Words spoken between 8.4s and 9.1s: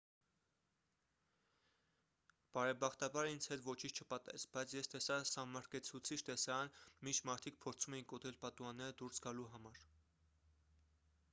պատուհանները